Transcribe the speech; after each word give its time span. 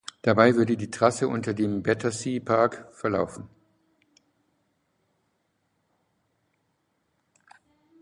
Dabei 0.23 0.55
würde 0.55 0.77
die 0.77 0.89
Trasse 0.89 1.27
unter 1.27 1.53
dem 1.53 1.83
Battersea 1.83 2.41
Park 2.43 2.87
verlaufen. 2.91 3.47